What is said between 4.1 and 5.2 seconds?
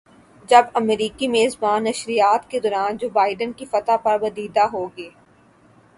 بدیدہ ہوگئے